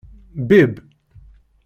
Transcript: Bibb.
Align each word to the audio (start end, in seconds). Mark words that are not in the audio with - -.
Bibb. 0.35 0.79